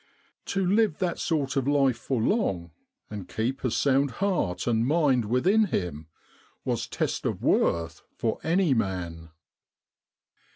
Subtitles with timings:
[0.45, 2.71] To live that sort of life for long,
[3.11, 6.07] and keep a sound heart and mind within him,
[6.65, 9.29] was test of worth for any man.